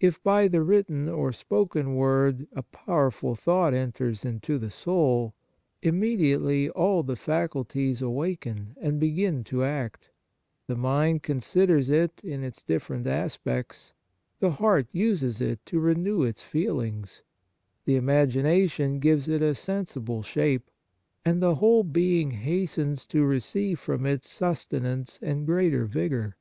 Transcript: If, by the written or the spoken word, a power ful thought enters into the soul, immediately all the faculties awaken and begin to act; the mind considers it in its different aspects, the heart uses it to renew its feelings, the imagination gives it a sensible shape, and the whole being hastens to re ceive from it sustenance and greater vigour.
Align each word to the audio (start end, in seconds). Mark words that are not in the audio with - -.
If, 0.00 0.20
by 0.24 0.48
the 0.48 0.60
written 0.60 1.08
or 1.08 1.30
the 1.30 1.36
spoken 1.36 1.94
word, 1.94 2.48
a 2.52 2.64
power 2.64 3.12
ful 3.12 3.36
thought 3.36 3.72
enters 3.72 4.24
into 4.24 4.58
the 4.58 4.72
soul, 4.72 5.36
immediately 5.84 6.68
all 6.70 7.04
the 7.04 7.14
faculties 7.14 8.02
awaken 8.02 8.74
and 8.80 8.98
begin 8.98 9.44
to 9.44 9.62
act; 9.62 10.10
the 10.66 10.74
mind 10.74 11.22
considers 11.22 11.90
it 11.90 12.24
in 12.24 12.42
its 12.42 12.64
different 12.64 13.06
aspects, 13.06 13.92
the 14.40 14.50
heart 14.50 14.88
uses 14.90 15.40
it 15.40 15.64
to 15.66 15.78
renew 15.78 16.24
its 16.24 16.42
feelings, 16.42 17.22
the 17.84 17.94
imagination 17.94 18.96
gives 18.96 19.28
it 19.28 19.42
a 19.42 19.54
sensible 19.54 20.24
shape, 20.24 20.72
and 21.24 21.40
the 21.40 21.54
whole 21.54 21.84
being 21.84 22.32
hastens 22.32 23.06
to 23.06 23.24
re 23.24 23.38
ceive 23.38 23.78
from 23.78 24.06
it 24.06 24.24
sustenance 24.24 25.20
and 25.22 25.46
greater 25.46 25.84
vigour. 25.84 26.36